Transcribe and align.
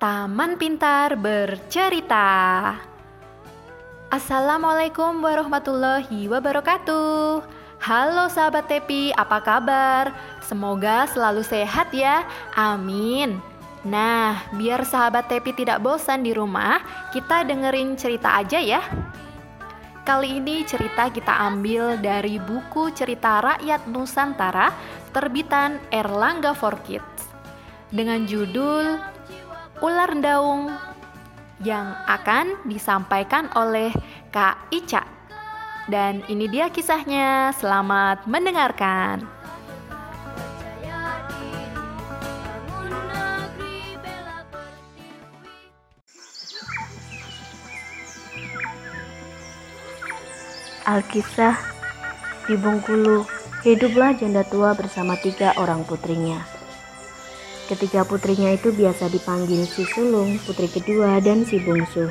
Taman 0.00 0.56
Pintar 0.56 1.12
Bercerita. 1.12 2.72
Assalamualaikum 4.08 5.20
warahmatullahi 5.20 6.24
wabarakatuh. 6.24 7.44
Halo 7.84 8.24
sahabat 8.32 8.64
Tepi, 8.64 9.12
apa 9.12 9.44
kabar? 9.44 10.08
Semoga 10.40 11.04
selalu 11.04 11.44
sehat 11.44 11.92
ya. 11.92 12.24
Amin. 12.56 13.44
Nah, 13.84 14.40
biar 14.56 14.88
sahabat 14.88 15.28
Tepi 15.28 15.52
tidak 15.52 15.84
bosan 15.84 16.24
di 16.24 16.32
rumah, 16.32 16.80
kita 17.12 17.44
dengerin 17.44 17.92
cerita 18.00 18.40
aja 18.40 18.56
ya. 18.56 18.80
Kali 20.08 20.40
ini 20.40 20.64
cerita 20.64 21.12
kita 21.12 21.44
ambil 21.44 22.00
dari 22.00 22.40
buku 22.40 22.88
cerita 22.96 23.44
rakyat 23.44 23.84
Nusantara 23.84 24.72
terbitan 25.12 25.76
Erlangga 25.92 26.56
for 26.56 26.80
Kids 26.88 27.28
dengan 27.92 28.24
judul 28.24 29.19
Ular 29.80 30.12
Daung 30.20 30.68
yang 31.64 31.96
akan 32.04 32.68
disampaikan 32.68 33.48
oleh 33.56 33.88
Kak 34.28 34.68
Ica. 34.68 35.00
Dan 35.88 36.20
ini 36.28 36.44
dia 36.52 36.68
kisahnya. 36.68 37.56
Selamat 37.56 38.28
mendengarkan. 38.28 39.24
Alkisah 50.84 51.56
di 52.44 52.58
Bengkulu, 52.58 53.24
hiduplah 53.64 54.12
janda 54.12 54.44
tua 54.44 54.76
bersama 54.76 55.16
tiga 55.16 55.56
orang 55.56 55.88
putrinya. 55.88 56.59
Ketiga 57.70 58.02
putrinya 58.02 58.50
itu 58.50 58.74
biasa 58.74 59.06
dipanggil 59.14 59.62
si 59.62 59.86
sulung, 59.94 60.42
putri 60.42 60.66
kedua, 60.66 61.22
dan 61.22 61.46
si 61.46 61.62
bungsu. 61.62 62.10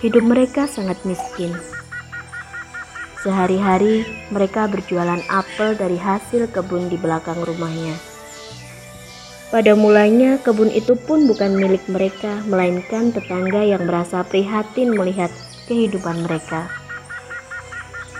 Hidup 0.00 0.24
mereka 0.24 0.64
sangat 0.64 0.96
miskin. 1.04 1.52
Sehari-hari 3.20 4.08
mereka 4.32 4.64
berjualan 4.64 5.20
apel 5.28 5.76
dari 5.76 6.00
hasil 6.00 6.48
kebun 6.48 6.88
di 6.88 6.96
belakang 6.96 7.44
rumahnya. 7.44 7.92
Pada 9.52 9.76
mulanya 9.76 10.40
kebun 10.40 10.72
itu 10.72 10.96
pun 10.96 11.28
bukan 11.28 11.60
milik 11.60 11.84
mereka, 11.92 12.40
melainkan 12.48 13.12
tetangga 13.12 13.68
yang 13.68 13.84
merasa 13.84 14.24
prihatin 14.24 14.96
melihat 14.96 15.28
kehidupan 15.68 16.24
mereka. 16.24 16.72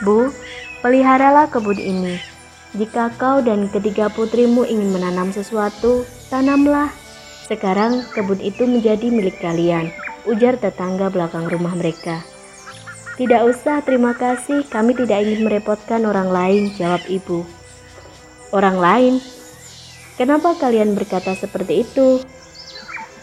Bu, 0.05 0.29
peliharalah 0.85 1.49
kebun 1.49 1.81
ini. 1.81 2.34
Jika 2.75 3.15
kau 3.15 3.39
dan 3.39 3.71
ketiga 3.71 4.11
putrimu 4.11 4.67
ingin 4.67 4.91
menanam 4.91 5.31
sesuatu, 5.31 6.03
tanamlah. 6.27 6.91
Sekarang 7.47 8.03
kebun 8.11 8.43
itu 8.43 8.67
menjadi 8.67 9.15
milik 9.15 9.39
kalian, 9.39 9.95
ujar 10.27 10.59
tetangga 10.59 11.07
belakang 11.07 11.47
rumah 11.47 11.79
mereka. 11.79 12.27
Tidak 13.15 13.47
usah, 13.47 13.79
terima 13.87 14.11
kasih. 14.19 14.67
Kami 14.67 14.91
tidak 14.99 15.23
ingin 15.23 15.47
merepotkan 15.47 16.03
orang 16.03 16.35
lain, 16.35 16.75
jawab 16.75 16.99
ibu. 17.07 17.47
Orang 18.51 18.83
lain? 18.83 19.23
Kenapa 20.19 20.59
kalian 20.59 20.99
berkata 20.99 21.39
seperti 21.39 21.87
itu? 21.87 22.19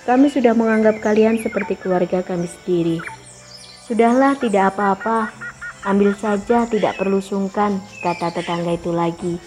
Kami 0.07 0.31
sudah 0.31 0.55
menganggap 0.55 1.03
kalian 1.03 1.43
seperti 1.43 1.75
keluarga 1.75 2.23
kami 2.23 2.47
sendiri. 2.47 3.03
Sudahlah, 3.83 4.39
tidak 4.39 4.71
apa-apa. 4.71 5.50
Ambil 5.81 6.13
saja, 6.13 6.69
tidak 6.69 7.01
perlu 7.01 7.17
sungkan, 7.17 7.81
kata 8.05 8.29
tetangga 8.29 8.77
itu 8.77 8.93
lagi. 8.93 9.41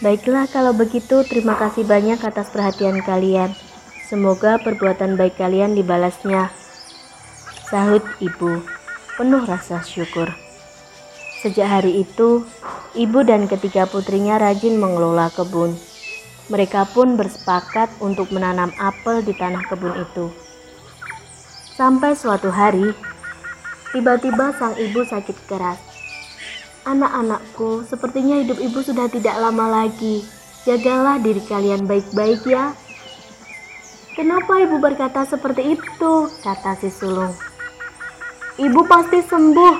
Baiklah, 0.00 0.46
kalau 0.46 0.70
begitu, 0.70 1.26
terima 1.26 1.58
kasih 1.58 1.82
banyak 1.82 2.22
atas 2.22 2.48
perhatian 2.54 3.02
kalian. 3.02 3.50
Semoga 4.06 4.62
perbuatan 4.62 5.18
baik 5.18 5.34
kalian 5.34 5.74
dibalasnya. 5.74 6.48
Sahut 7.66 8.06
ibu, 8.22 8.62
penuh 9.18 9.42
rasa 9.44 9.82
syukur. 9.82 10.30
Sejak 11.42 11.66
hari 11.66 12.06
itu, 12.06 12.46
ibu 12.94 13.20
dan 13.26 13.50
ketiga 13.50 13.90
putrinya 13.90 14.38
rajin 14.38 14.78
mengelola 14.78 15.26
kebun. 15.34 15.74
Mereka 16.50 16.90
pun 16.94 17.18
bersepakat 17.18 17.90
untuk 17.98 18.30
menanam 18.30 18.70
apel 18.78 19.22
di 19.26 19.34
tanah 19.34 19.62
kebun 19.66 19.94
itu. 20.00 20.30
Sampai 21.74 22.18
suatu 22.18 22.50
hari, 22.50 22.90
Tiba-tiba 23.90 24.54
sang 24.54 24.78
ibu 24.78 25.02
sakit 25.02 25.50
keras. 25.50 25.78
Anak-anakku, 26.86 27.82
sepertinya 27.90 28.38
hidup 28.38 28.62
ibu 28.62 28.78
sudah 28.86 29.10
tidak 29.10 29.34
lama 29.34 29.82
lagi. 29.82 30.22
Jagalah 30.62 31.18
diri 31.18 31.42
kalian 31.42 31.90
baik-baik 31.90 32.46
ya. 32.46 32.70
Kenapa 34.14 34.62
ibu 34.62 34.78
berkata 34.78 35.26
seperti 35.26 35.74
itu? 35.74 36.12
Kata 36.38 36.78
si 36.78 36.86
sulung. 36.92 37.34
Ibu 38.60 38.80
pasti 38.86 39.26
sembuh, 39.26 39.74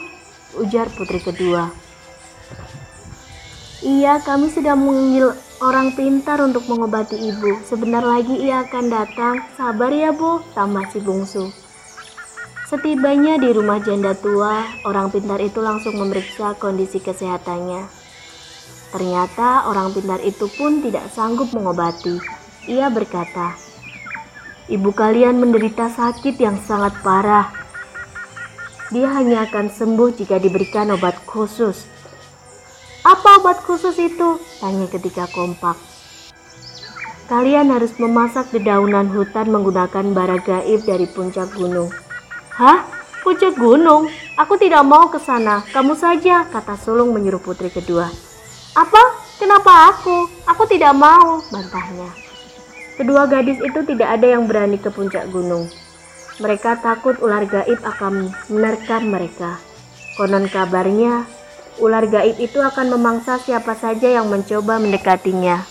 ujar 0.65 0.91
putri 0.91 1.23
kedua. 1.23 1.71
Iya, 3.81 4.21
kami 4.27 4.51
sudah 4.51 4.77
mengambil 4.77 5.39
orang 5.63 5.95
pintar 5.95 6.43
untuk 6.43 6.67
mengobati 6.67 7.17
ibu. 7.17 7.63
Sebentar 7.65 8.05
lagi 8.05 8.37
ia 8.43 8.67
akan 8.67 8.85
datang. 8.91 9.41
Sabar 9.55 9.89
ya, 9.89 10.13
Bu, 10.13 10.45
tambah 10.53 10.85
si 10.93 11.01
bungsu. 11.01 11.70
Setibanya 12.71 13.35
di 13.35 13.51
rumah 13.51 13.83
janda 13.83 14.15
tua, 14.15 14.63
orang 14.87 15.11
pintar 15.11 15.43
itu 15.43 15.59
langsung 15.59 15.99
memeriksa 15.99 16.55
kondisi 16.55 17.03
kesehatannya. 17.03 17.83
Ternyata 18.95 19.67
orang 19.67 19.91
pintar 19.91 20.23
itu 20.23 20.47
pun 20.55 20.79
tidak 20.79 21.11
sanggup 21.11 21.51
mengobati. 21.51 22.23
Ia 22.71 22.87
berkata, 22.87 23.59
"Ibu 24.71 24.87
kalian 24.95 25.43
menderita 25.43 25.91
sakit 25.91 26.39
yang 26.39 26.63
sangat 26.63 26.95
parah. 27.03 27.51
Dia 28.95 29.19
hanya 29.19 29.51
akan 29.51 29.67
sembuh 29.67 30.15
jika 30.15 30.39
diberikan 30.39 30.95
obat 30.95 31.19
khusus." 31.27 31.91
"Apa 33.03 33.43
obat 33.43 33.67
khusus 33.67 33.99
itu?" 33.99 34.39
tanya 34.63 34.87
ketika 34.87 35.27
kompak. 35.35 35.75
Kalian 37.27 37.75
harus 37.75 37.99
memasak 37.99 38.55
dedaunan 38.55 39.11
hutan 39.11 39.51
menggunakan 39.51 40.07
bara 40.15 40.39
gaib 40.39 40.87
dari 40.87 41.11
puncak 41.11 41.51
gunung. 41.59 41.91
Hah? 42.61 42.85
Puncak 43.25 43.57
gunung? 43.57 44.13
Aku 44.37 44.61
tidak 44.61 44.85
mau 44.85 45.09
ke 45.09 45.17
sana. 45.17 45.65
Kamu 45.73 45.97
saja, 45.97 46.45
kata 46.45 46.77
sulung 46.77 47.17
menyuruh 47.17 47.41
putri 47.41 47.73
kedua. 47.73 48.13
Apa? 48.77 49.03
Kenapa 49.41 49.97
aku? 49.97 50.29
Aku 50.45 50.69
tidak 50.69 50.93
mau, 50.93 51.41
bantahnya. 51.49 52.13
Kedua 53.01 53.25
gadis 53.25 53.57
itu 53.65 53.81
tidak 53.89 54.13
ada 54.13 54.37
yang 54.37 54.45
berani 54.45 54.77
ke 54.77 54.93
puncak 54.93 55.33
gunung. 55.33 55.73
Mereka 56.37 56.85
takut 56.85 57.17
ular 57.25 57.49
gaib 57.49 57.81
akan 57.81 58.29
menerkam 58.53 59.09
mereka. 59.09 59.57
Konon 60.21 60.45
kabarnya, 60.45 61.25
ular 61.81 62.05
gaib 62.13 62.37
itu 62.37 62.61
akan 62.61 62.93
memangsa 62.93 63.41
siapa 63.41 63.73
saja 63.73 64.21
yang 64.21 64.29
mencoba 64.29 64.77
mendekatinya. 64.77 65.65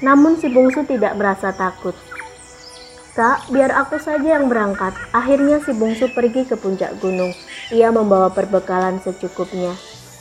Namun 0.00 0.40
si 0.40 0.48
bungsu 0.48 0.88
tidak 0.88 1.12
merasa 1.12 1.52
takut. 1.52 1.92
Biar 3.50 3.74
aku 3.74 3.98
saja 3.98 4.38
yang 4.38 4.46
berangkat. 4.46 4.94
Akhirnya 5.10 5.58
si 5.58 5.74
bungsu 5.74 6.06
pergi 6.14 6.46
ke 6.46 6.54
puncak 6.54 7.02
gunung. 7.02 7.34
Ia 7.74 7.90
membawa 7.90 8.30
perbekalan 8.30 9.02
secukupnya. 9.02 9.74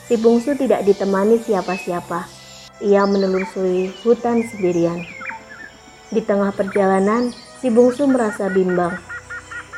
Si 0.09 0.17
bungsu 0.17 0.57
tidak 0.57 0.81
ditemani 0.81 1.37
siapa-siapa. 1.37 2.25
Ia 2.81 3.05
menelusuri 3.05 3.93
hutan 4.01 4.41
sendirian. 4.49 5.05
Di 6.09 6.25
tengah 6.25 6.49
perjalanan, 6.57 7.29
si 7.61 7.69
bungsu 7.69 8.09
merasa 8.09 8.49
bimbang. 8.49 8.97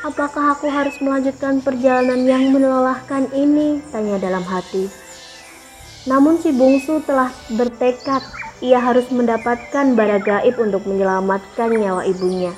Apakah 0.00 0.56
aku 0.56 0.72
harus 0.72 0.96
melanjutkan 1.04 1.60
perjalanan 1.60 2.24
yang 2.24 2.56
melelahkan 2.56 3.28
ini? 3.36 3.84
Tanya 3.92 4.16
dalam 4.16 4.40
hati. 4.48 4.88
Namun 6.08 6.40
si 6.40 6.56
bungsu 6.56 7.04
telah 7.04 7.28
bertekad 7.52 8.24
ia 8.64 8.80
harus 8.80 9.08
mendapatkan 9.12 9.92
bara 9.92 10.16
gaib 10.16 10.56
untuk 10.56 10.88
menyelamatkan 10.88 11.68
nyawa 11.76 12.08
ibunya. 12.08 12.56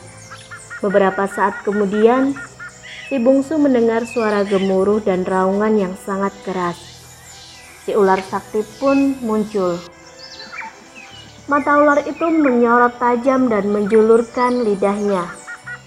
Beberapa 0.82 1.31
saat 1.31 1.62
kemudian, 1.62 2.34
si 3.06 3.23
bungsu 3.23 3.55
mendengar 3.55 4.02
suara 4.02 4.43
gemuruh 4.43 4.99
dan 4.99 5.23
raungan 5.23 5.79
yang 5.79 5.94
sangat 5.94 6.34
keras. 6.43 6.75
Si 7.87 7.94
ular 7.94 8.19
sakti 8.19 8.67
pun 8.82 9.14
muncul. 9.23 9.79
Mata 11.46 11.79
ular 11.79 12.02
itu 12.02 12.26
menyorot 12.26 12.99
tajam 12.99 13.46
dan 13.46 13.70
menjulurkan 13.70 14.67
lidahnya. 14.67 15.31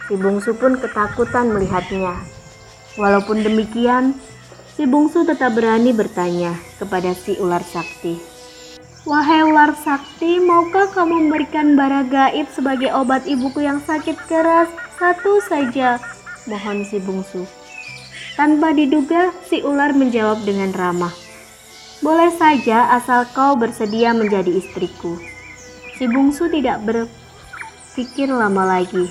Si 0.07 0.15
bungsu 0.15 0.55
pun 0.55 0.79
ketakutan 0.79 1.51
melihatnya. 1.51 2.15
Walaupun 2.95 3.43
demikian, 3.43 4.15
si 4.79 4.87
bungsu 4.87 5.27
tetap 5.27 5.59
berani 5.59 5.91
bertanya 5.91 6.55
kepada 6.79 7.11
si 7.11 7.35
ular 7.35 7.63
sakti. 7.67 8.15
Wahai 9.03 9.43
ular 9.43 9.75
sakti, 9.75 10.39
maukah 10.39 10.87
kamu 10.89 11.27
memberikan 11.27 11.75
bara 11.75 12.01
gaib 12.07 12.47
sebagai 12.49 12.89
obat 12.95 13.27
ibuku 13.29 13.61
yang 13.61 13.83
sakit 13.83 14.17
keras? 14.25 14.84
Satu 14.95 15.43
saja, 15.43 15.99
mohon 16.47 16.87
si 16.87 17.03
bungsu. 17.03 17.43
Tanpa 18.39 18.71
diduga, 18.71 19.31
si 19.47 19.59
ular 19.63 19.91
menjawab 19.95 20.43
dengan 20.47 20.71
ramah. 20.75 21.11
Boleh 22.03 22.31
saja 22.35 22.91
asal 22.95 23.27
kau 23.31 23.55
bersedia 23.55 24.11
menjadi 24.11 24.55
istriku. 24.55 25.19
Si 25.95 26.07
bungsu 26.07 26.51
tidak 26.51 26.83
ber 26.83 27.07
berpikir 27.95 28.27
lama 28.27 28.67
lagi. 28.67 29.07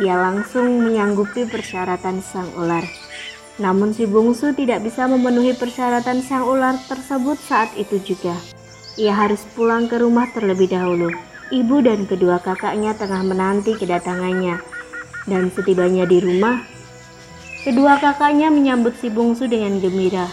Ia 0.00 0.16
langsung 0.16 0.80
menyanggupi 0.80 1.44
persyaratan 1.52 2.24
sang 2.24 2.48
ular. 2.56 2.80
Namun 3.60 3.92
si 3.92 4.08
bungsu 4.08 4.56
tidak 4.56 4.88
bisa 4.88 5.04
memenuhi 5.04 5.52
persyaratan 5.52 6.24
sang 6.24 6.48
ular 6.48 6.80
tersebut 6.88 7.36
saat 7.44 7.76
itu 7.76 8.00
juga. 8.00 8.32
Ia 8.96 9.12
harus 9.12 9.44
pulang 9.52 9.84
ke 9.84 10.00
rumah 10.00 10.32
terlebih 10.32 10.72
dahulu. 10.72 11.12
Ibu 11.52 11.84
dan 11.84 12.08
kedua 12.08 12.40
kakaknya 12.40 12.96
tengah 12.96 13.20
menanti 13.20 13.76
kedatangannya. 13.76 14.75
Dan 15.26 15.50
setibanya 15.50 16.06
di 16.06 16.22
rumah, 16.22 16.62
kedua 17.66 17.98
kakaknya 17.98 18.46
menyambut 18.46 18.94
si 19.02 19.10
bungsu 19.10 19.50
dengan 19.50 19.82
gembira. 19.82 20.30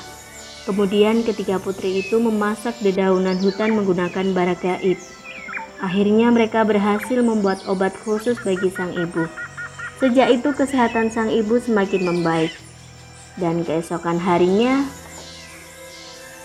Kemudian 0.70 1.28
ketiga 1.28 1.60
putri 1.60 2.06
itu 2.06 2.22
memasak 2.22 2.78
dedaunan 2.80 3.36
hutan 3.42 3.76
menggunakan 3.76 4.32
bara 4.32 4.56
gaib. 4.56 4.96
Akhirnya 5.84 6.32
mereka 6.32 6.64
berhasil 6.64 7.20
membuat 7.20 7.60
obat 7.68 7.92
khusus 8.06 8.40
bagi 8.46 8.72
sang 8.72 8.96
ibu. 8.96 9.28
Sejak 10.00 10.32
itu 10.40 10.56
kesehatan 10.56 11.12
sang 11.12 11.28
ibu 11.28 11.60
semakin 11.60 12.08
membaik. 12.08 12.56
Dan 13.36 13.66
keesokan 13.68 14.22
harinya, 14.22 14.86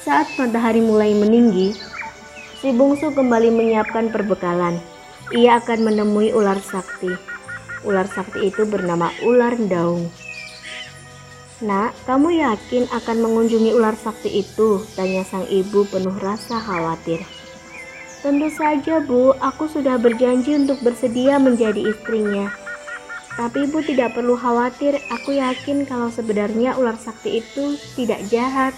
saat 0.02 0.24
matahari 0.40 0.80
mulai 0.80 1.12
meninggi, 1.12 1.76
si 2.58 2.72
bungsu 2.72 3.12
kembali 3.12 3.52
menyiapkan 3.52 4.08
perbekalan. 4.08 4.80
Ia 5.36 5.60
akan 5.60 5.84
menemui 5.84 6.32
ular 6.32 6.56
sakti. 6.58 7.38
Ular 7.88 8.05
sakti 8.05 8.52
itu 8.52 8.69
bernama 8.69 9.08
ular 9.25 9.56
daung. 9.56 10.12
Nak, 11.64 11.96
kamu 12.05 12.37
yakin 12.37 12.85
akan 12.93 13.17
mengunjungi 13.25 13.73
ular 13.73 13.96
sakti 13.96 14.44
itu? 14.44 14.85
Tanya 14.93 15.25
sang 15.25 15.49
ibu 15.49 15.88
penuh 15.88 16.12
rasa 16.20 16.61
khawatir. 16.61 17.25
Tentu 18.20 18.52
saja, 18.52 19.00
Bu. 19.00 19.32
Aku 19.40 19.73
sudah 19.73 19.96
berjanji 19.96 20.52
untuk 20.52 20.85
bersedia 20.85 21.40
menjadi 21.40 21.81
istrinya. 21.88 22.52
Tapi 23.38 23.70
ibu 23.70 23.79
tidak 23.81 24.19
perlu 24.19 24.37
khawatir, 24.37 24.99
aku 25.08 25.38
yakin 25.38 25.87
kalau 25.87 26.11
sebenarnya 26.11 26.76
ular 26.76 26.99
sakti 27.00 27.40
itu 27.40 27.79
tidak 27.96 28.20
jahat. 28.29 28.76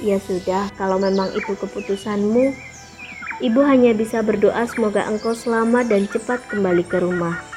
Ya 0.00 0.16
sudah, 0.22 0.70
kalau 0.80 0.96
memang 0.96 1.34
itu 1.34 1.52
keputusanmu, 1.58 2.54
ibu 3.42 3.60
hanya 3.66 3.90
bisa 3.92 4.22
berdoa 4.22 4.64
semoga 4.70 5.04
engkau 5.10 5.34
selamat 5.34 5.90
dan 5.90 6.06
cepat 6.06 6.40
kembali 6.46 6.86
ke 6.86 7.02
rumah. 7.02 7.55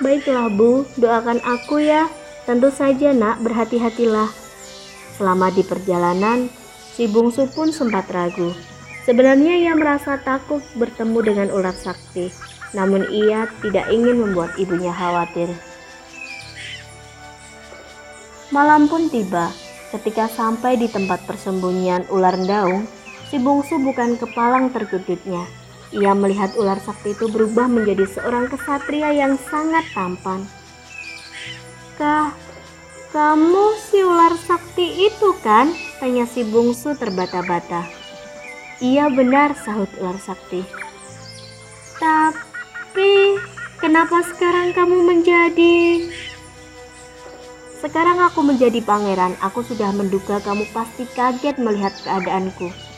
Baiklah 0.00 0.48
bu, 0.48 0.88
doakan 0.96 1.40
aku 1.44 1.80
ya. 1.84 2.08
Tentu 2.48 2.72
saja 2.72 3.12
nak, 3.12 3.44
berhati-hatilah. 3.44 4.32
Selama 5.20 5.52
di 5.52 5.60
perjalanan, 5.60 6.48
si 6.96 7.04
bungsu 7.06 7.48
pun 7.52 7.68
sempat 7.70 8.08
ragu. 8.08 8.56
Sebenarnya 9.04 9.60
ia 9.60 9.72
merasa 9.76 10.16
takut 10.20 10.64
bertemu 10.76 11.18
dengan 11.20 11.48
ular 11.52 11.76
sakti 11.76 12.50
namun 12.70 13.06
ia 13.10 13.50
tidak 13.62 13.90
ingin 13.90 14.22
membuat 14.22 14.54
ibunya 14.54 14.94
khawatir. 14.94 15.50
Malam 18.50 18.90
pun 18.90 19.10
tiba. 19.10 19.50
Ketika 19.90 20.30
sampai 20.30 20.78
di 20.78 20.86
tempat 20.86 21.26
persembunyian 21.26 22.06
ular 22.14 22.38
daung, 22.46 22.86
si 23.26 23.42
bungsu 23.42 23.74
bukan 23.82 24.14
kepalang 24.14 24.70
terkejutnya. 24.70 25.42
Ia 25.90 26.14
melihat 26.14 26.54
ular 26.54 26.78
sakti 26.78 27.18
itu 27.18 27.26
berubah 27.26 27.66
menjadi 27.66 28.06
seorang 28.06 28.46
kesatria 28.46 29.10
yang 29.10 29.34
sangat 29.50 29.82
tampan. 29.90 30.46
Kah, 31.98 32.30
kamu 33.10 33.74
si 33.90 33.98
ular 34.06 34.38
sakti 34.38 35.10
itu 35.10 35.34
kan? 35.42 35.74
Tanya 35.98 36.30
si 36.30 36.46
bungsu 36.46 36.94
terbata-bata. 36.94 37.90
Iya 38.78 39.10
benar, 39.10 39.58
sahut 39.58 39.90
ular 39.98 40.14
sakti. 40.22 40.62
Tapi 41.98 43.36
kenapa 43.82 44.22
sekarang 44.30 44.70
kamu 44.72 45.04
menjadi 45.04 46.06
Sekarang 47.80 48.20
aku 48.20 48.44
menjadi 48.44 48.78
pangeran. 48.84 49.34
Aku 49.40 49.64
sudah 49.64 49.88
menduga 49.90 50.36
kamu 50.44 50.68
pasti 50.70 51.08
kaget 51.16 51.56
melihat 51.56 51.96
keadaanku. 52.04 52.89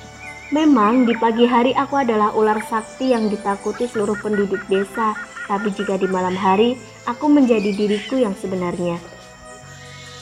Memang 0.52 1.08
di 1.08 1.16
pagi 1.16 1.48
hari 1.48 1.72
aku 1.72 1.96
adalah 1.96 2.36
ular 2.36 2.60
sakti 2.68 3.16
yang 3.16 3.32
ditakuti 3.32 3.88
seluruh 3.88 4.20
penduduk 4.20 4.60
desa, 4.68 5.16
tapi 5.48 5.72
jika 5.72 5.96
di 5.96 6.04
malam 6.04 6.36
hari 6.36 6.76
aku 7.08 7.24
menjadi 7.24 7.72
diriku 7.72 8.20
yang 8.20 8.36
sebenarnya. 8.36 9.00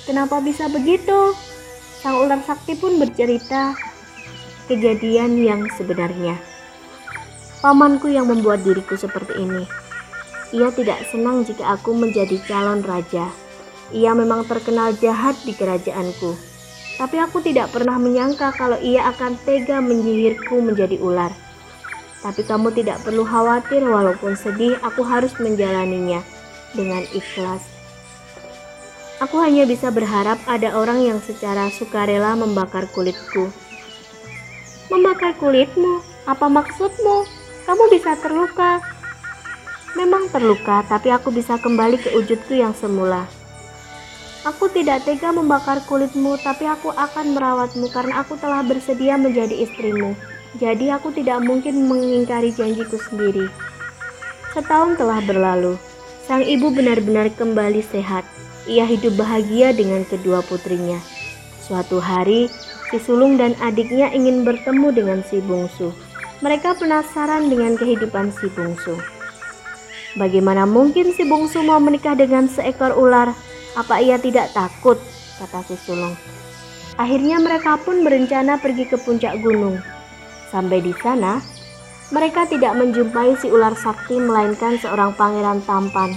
Kenapa 0.06 0.38
bisa 0.38 0.70
begitu? 0.70 1.34
Sang 1.98 2.22
ular 2.22 2.38
sakti 2.46 2.78
pun 2.78 3.02
bercerita 3.02 3.74
kejadian 4.70 5.34
yang 5.42 5.66
sebenarnya. 5.74 6.38
Pamanku 7.58 8.06
yang 8.06 8.30
membuat 8.30 8.62
diriku 8.62 8.94
seperti 8.94 9.34
ini. 9.34 9.66
Ia 10.54 10.70
tidak 10.70 11.10
senang 11.10 11.42
jika 11.42 11.74
aku 11.74 11.90
menjadi 11.90 12.38
calon 12.46 12.86
raja. 12.86 13.26
Ia 13.90 14.14
memang 14.14 14.46
terkenal 14.46 14.94
jahat 14.94 15.34
di 15.42 15.58
kerajaanku. 15.58 16.49
Tapi 17.00 17.16
aku 17.16 17.40
tidak 17.40 17.72
pernah 17.72 17.96
menyangka 17.96 18.52
kalau 18.52 18.76
ia 18.76 19.08
akan 19.08 19.40
tega 19.48 19.80
menyihirku 19.80 20.60
menjadi 20.60 21.00
ular. 21.00 21.32
Tapi 22.20 22.44
kamu 22.44 22.76
tidak 22.76 23.00
perlu 23.00 23.24
khawatir 23.24 23.80
walaupun 23.80 24.36
sedih 24.36 24.76
aku 24.84 25.00
harus 25.00 25.32
menjalaninya 25.40 26.20
dengan 26.76 27.00
ikhlas. 27.16 27.64
Aku 29.24 29.40
hanya 29.40 29.64
bisa 29.64 29.88
berharap 29.88 30.36
ada 30.44 30.76
orang 30.76 31.00
yang 31.00 31.18
secara 31.24 31.72
sukarela 31.72 32.36
membakar 32.36 32.84
kulitku. 32.92 33.48
Membakar 34.92 35.32
kulitmu? 35.40 36.04
Apa 36.28 36.52
maksudmu? 36.52 37.40
kamu 37.70 37.86
bisa 37.86 38.18
terluka. 38.18 38.82
Memang 39.94 40.26
terluka, 40.26 40.82
tapi 40.90 41.14
aku 41.14 41.30
bisa 41.30 41.54
kembali 41.54 42.02
ke 42.02 42.10
wujudku 42.18 42.58
yang 42.58 42.74
semula. 42.74 43.30
Aku 44.40 44.72
tidak 44.72 45.04
tega 45.04 45.36
membakar 45.36 45.84
kulitmu, 45.84 46.40
tapi 46.40 46.64
aku 46.64 46.88
akan 46.96 47.36
merawatmu 47.36 47.92
karena 47.92 48.24
aku 48.24 48.40
telah 48.40 48.64
bersedia 48.64 49.20
menjadi 49.20 49.52
istrimu. 49.52 50.16
Jadi 50.56 50.88
aku 50.88 51.12
tidak 51.12 51.44
mungkin 51.44 51.84
mengingkari 51.84 52.48
janjiku 52.56 52.96
sendiri. 52.96 53.52
Setahun 54.56 54.96
telah 54.96 55.20
berlalu. 55.28 55.76
Sang 56.24 56.40
ibu 56.40 56.72
benar-benar 56.72 57.28
kembali 57.36 57.84
sehat. 57.84 58.24
Ia 58.64 58.88
hidup 58.88 59.20
bahagia 59.20 59.76
dengan 59.76 60.08
kedua 60.08 60.40
putrinya. 60.40 60.96
Suatu 61.60 62.00
hari, 62.00 62.48
si 62.88 62.96
sulung 62.96 63.36
dan 63.36 63.52
adiknya 63.60 64.08
ingin 64.08 64.40
bertemu 64.40 64.88
dengan 64.88 65.20
si 65.20 65.44
bungsu. 65.44 65.92
Mereka 66.40 66.80
penasaran 66.80 67.52
dengan 67.52 67.76
kehidupan 67.76 68.32
si 68.32 68.48
bungsu. 68.56 68.96
Bagaimana 70.16 70.64
mungkin 70.64 71.12
si 71.12 71.28
bungsu 71.28 71.60
mau 71.60 71.76
menikah 71.76 72.16
dengan 72.16 72.48
seekor 72.48 72.96
ular? 72.96 73.36
Apa 73.78 74.02
ia 74.02 74.18
tidak 74.18 74.50
takut? 74.50 74.98
kata 75.40 75.64
si 75.64 75.74
sulung. 75.88 76.12
Akhirnya 77.00 77.40
mereka 77.40 77.80
pun 77.80 78.04
berencana 78.04 78.60
pergi 78.60 78.84
ke 78.84 79.00
puncak 79.00 79.40
gunung. 79.40 79.80
Sampai 80.52 80.84
di 80.84 80.92
sana, 81.00 81.40
mereka 82.12 82.44
tidak 82.44 82.76
menjumpai 82.76 83.40
si 83.40 83.48
ular 83.48 83.72
sakti 83.72 84.20
melainkan 84.20 84.76
seorang 84.76 85.16
pangeran 85.16 85.64
tampan. 85.64 86.12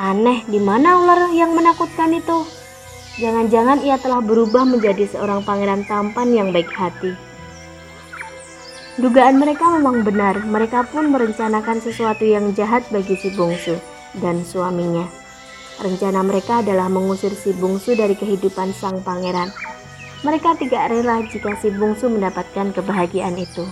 Aneh, 0.00 0.40
di 0.48 0.56
mana 0.58 0.96
ular 0.96 1.28
yang 1.36 1.52
menakutkan 1.52 2.16
itu? 2.16 2.48
Jangan-jangan 3.20 3.84
ia 3.86 3.94
telah 4.00 4.18
berubah 4.18 4.66
menjadi 4.66 5.06
seorang 5.06 5.46
pangeran 5.46 5.86
tampan 5.86 6.34
yang 6.34 6.48
baik 6.50 6.70
hati. 6.72 7.14
Dugaan 8.94 9.42
mereka 9.42 9.74
memang 9.74 10.06
benar, 10.06 10.38
mereka 10.46 10.86
pun 10.86 11.10
merencanakan 11.10 11.82
sesuatu 11.82 12.22
yang 12.22 12.54
jahat 12.54 12.86
bagi 12.94 13.18
si 13.18 13.34
bungsu 13.34 13.74
dan 14.22 14.42
suaminya. 14.46 15.23
Rencana 15.82 16.22
mereka 16.22 16.62
adalah 16.62 16.86
mengusir 16.86 17.34
si 17.34 17.50
bungsu 17.54 17.98
dari 17.98 18.14
kehidupan 18.14 18.70
sang 18.74 19.02
pangeran. 19.02 19.50
Mereka 20.22 20.56
tidak 20.58 20.90
rela 20.90 21.20
jika 21.28 21.54
si 21.58 21.68
bungsu 21.74 22.08
mendapatkan 22.08 22.72
kebahagiaan 22.72 23.36
itu. 23.36 23.66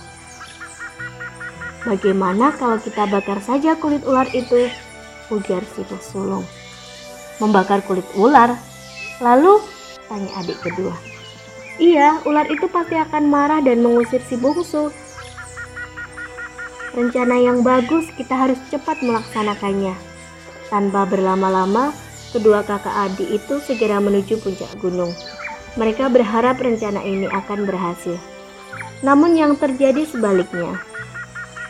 Bagaimana 1.83 2.55
kalau 2.55 2.79
kita 2.79 3.07
bakar 3.07 3.43
saja 3.43 3.75
kulit 3.75 4.03
ular 4.07 4.27
itu? 4.31 4.71
Ujar 5.31 5.63
si 5.75 5.81
pesulung. 5.87 6.43
Membakar 7.41 7.83
kulit 7.83 8.05
ular? 8.15 8.55
Lalu? 9.19 9.59
Tanya 10.07 10.31
adik 10.39 10.59
kedua. 10.61 10.95
Iya, 11.81 12.21
ular 12.29 12.45
itu 12.53 12.69
pasti 12.69 12.95
akan 12.95 13.27
marah 13.27 13.59
dan 13.59 13.81
mengusir 13.81 14.21
si 14.29 14.37
bungsu 14.37 14.93
rencana 16.93 17.41
yang 17.41 17.65
bagus 17.65 18.05
kita 18.13 18.37
harus 18.37 18.61
cepat 18.69 19.01
melaksanakannya. 19.01 20.12
Tanpa 20.71 21.03
berlama-lama, 21.07 21.91
kedua 22.31 22.63
kakak 22.63 23.11
adik 23.11 23.29
itu 23.41 23.59
segera 23.63 23.99
menuju 23.99 24.39
puncak 24.39 24.71
gunung. 24.79 25.11
Mereka 25.73 26.07
berharap 26.13 26.61
rencana 26.61 27.01
ini 27.01 27.25
akan 27.27 27.65
berhasil. 27.65 28.15
Namun 29.01 29.35
yang 29.35 29.57
terjadi 29.57 30.05
sebaliknya. 30.05 30.79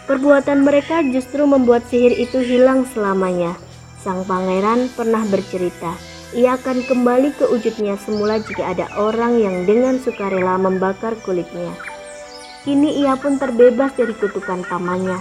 Perbuatan 0.03 0.67
mereka 0.67 0.99
justru 1.07 1.47
membuat 1.47 1.87
sihir 1.87 2.11
itu 2.11 2.43
hilang 2.43 2.83
selamanya. 2.91 3.55
Sang 4.03 4.27
pangeran 4.27 4.91
pernah 4.91 5.23
bercerita, 5.23 5.95
ia 6.35 6.59
akan 6.59 6.83
kembali 6.83 7.31
ke 7.39 7.47
wujudnya 7.47 7.95
semula 7.95 8.41
jika 8.43 8.75
ada 8.75 8.91
orang 8.99 9.39
yang 9.39 9.63
dengan 9.63 10.01
sukarela 10.03 10.59
membakar 10.59 11.15
kulitnya. 11.23 11.71
Kini 12.67 12.99
ia 12.99 13.15
pun 13.15 13.39
terbebas 13.39 13.95
dari 13.95 14.11
kutukan 14.11 14.67
pamannya. 14.67 15.19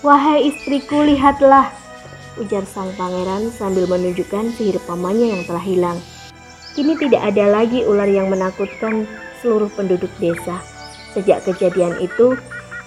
Wahai 0.00 0.48
istriku, 0.48 1.04
lihatlah, 1.04 1.68
ujar 2.40 2.64
sang 2.68 2.92
pangeran 2.94 3.48
sambil 3.52 3.88
menunjukkan 3.88 4.52
sihir 4.56 4.76
pamannya 4.84 5.36
yang 5.36 5.42
telah 5.48 5.64
hilang. 5.64 5.98
Kini 6.76 6.92
tidak 7.00 7.32
ada 7.32 7.48
lagi 7.48 7.82
ular 7.88 8.04
yang 8.04 8.28
menakutkan 8.28 9.08
seluruh 9.40 9.72
penduduk 9.72 10.12
desa. 10.20 10.60
Sejak 11.16 11.48
kejadian 11.48 11.96
itu, 12.04 12.36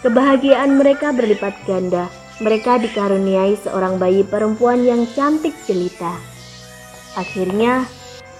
kebahagiaan 0.05 0.77
mereka 0.77 1.09
berlipat 1.09 1.57
ganda. 1.65 2.05
Mereka 2.39 2.79
dikaruniai 2.85 3.57
seorang 3.59 3.97
bayi 3.97 4.21
perempuan 4.21 4.85
yang 4.85 5.09
cantik 5.17 5.57
jelita. 5.65 6.13
Akhirnya, 7.17 7.89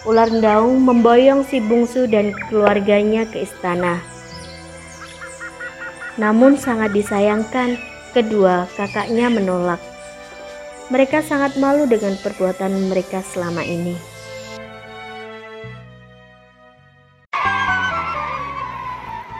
ular 0.06 0.30
daung 0.30 0.86
memboyong 0.86 1.44
si 1.50 1.58
bungsu 1.60 2.06
dan 2.06 2.32
keluarganya 2.48 3.26
ke 3.26 3.44
istana. 3.44 4.00
Namun 6.22 6.56
sangat 6.62 6.94
disayangkan, 6.94 7.82
kedua 8.14 8.70
kakaknya 8.78 9.34
menolak. 9.34 9.89
Mereka 10.90 11.22
sangat 11.22 11.54
malu 11.62 11.86
dengan 11.86 12.18
perbuatan 12.18 12.90
mereka 12.90 13.22
selama 13.22 13.62
ini. 13.62 13.94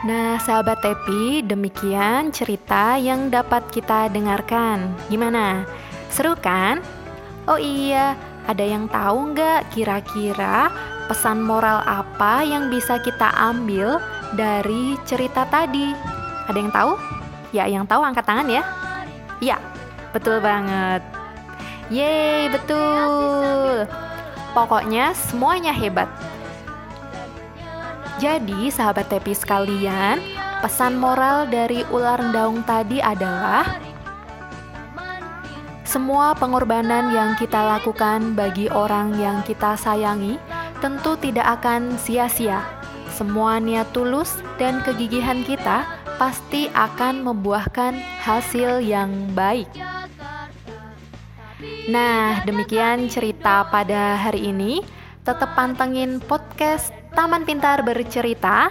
Nah, 0.06 0.38
sahabat 0.38 0.78
Tepi, 0.78 1.42
demikian 1.42 2.30
cerita 2.30 2.94
yang 2.94 3.34
dapat 3.34 3.66
kita 3.74 4.06
dengarkan. 4.14 4.94
Gimana? 5.10 5.66
Seru 6.06 6.38
kan? 6.38 6.80
Oh 7.50 7.58
iya, 7.58 8.14
ada 8.46 8.62
yang 8.62 8.86
tahu 8.86 9.34
nggak 9.34 9.74
kira-kira 9.74 10.70
pesan 11.10 11.42
moral 11.42 11.82
apa 11.82 12.46
yang 12.46 12.70
bisa 12.70 13.02
kita 13.02 13.26
ambil 13.34 13.98
dari 14.38 14.94
cerita 15.02 15.42
tadi? 15.50 15.90
Ada 16.46 16.58
yang 16.62 16.70
tahu? 16.70 16.92
Ya, 17.50 17.66
yang 17.66 17.84
tahu 17.90 18.06
angkat 18.06 18.22
tangan 18.22 18.46
ya. 18.46 18.62
Ya, 19.42 19.58
betul 20.14 20.38
banget. 20.38 21.19
Yeay, 21.90 22.46
betul. 22.54 23.82
Pokoknya 24.54 25.10
semuanya 25.10 25.74
hebat. 25.74 26.06
Jadi, 28.22 28.70
sahabat 28.70 29.10
Tepi 29.10 29.34
sekalian, 29.34 30.22
pesan 30.62 31.02
moral 31.02 31.50
dari 31.50 31.82
ular 31.90 32.22
daung 32.30 32.62
tadi 32.62 33.02
adalah 33.02 33.66
semua 35.82 36.38
pengorbanan 36.38 37.10
yang 37.10 37.34
kita 37.34 37.58
lakukan 37.58 38.38
bagi 38.38 38.70
orang 38.70 39.18
yang 39.18 39.42
kita 39.42 39.74
sayangi 39.74 40.38
tentu 40.78 41.18
tidak 41.18 41.58
akan 41.58 41.98
sia-sia. 41.98 42.62
Semua 43.10 43.58
niat 43.58 43.90
tulus 43.90 44.38
dan 44.62 44.78
kegigihan 44.86 45.42
kita 45.42 45.82
pasti 46.14 46.70
akan 46.70 47.26
membuahkan 47.26 47.98
hasil 48.22 48.78
yang 48.78 49.10
baik. 49.34 49.66
Nah, 51.90 52.46
demikian 52.46 53.10
cerita 53.10 53.66
pada 53.66 54.14
hari 54.14 54.54
ini. 54.54 54.78
Tetap 55.26 55.58
pantengin 55.58 56.22
podcast 56.22 56.94
Taman 57.18 57.42
Pintar 57.42 57.82
Bercerita 57.82 58.70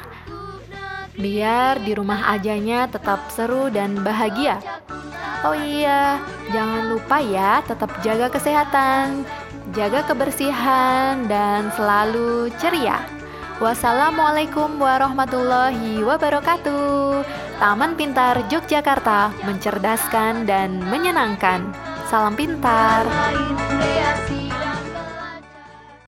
biar 1.20 1.84
di 1.84 1.92
rumah 2.00 2.32
ajanya 2.32 2.88
tetap 2.88 3.28
seru 3.28 3.68
dan 3.68 4.00
bahagia. 4.08 4.64
Oh 5.44 5.52
iya, 5.52 6.16
jangan 6.56 6.96
lupa 6.96 7.20
ya 7.20 7.60
tetap 7.68 7.92
jaga 8.00 8.32
kesehatan, 8.32 9.28
jaga 9.76 10.08
kebersihan 10.08 11.28
dan 11.28 11.76
selalu 11.76 12.48
ceria. 12.56 13.04
Wassalamualaikum 13.60 14.80
warahmatullahi 14.80 16.00
wabarakatuh. 16.08 17.28
Taman 17.60 18.00
Pintar 18.00 18.48
Yogyakarta 18.48 19.36
mencerdaskan 19.44 20.48
dan 20.48 20.80
menyenangkan. 20.88 21.89
Salam 22.10 22.34
pintar. 22.34 23.06
Salam 23.06 23.46
pintar. 24.26 24.39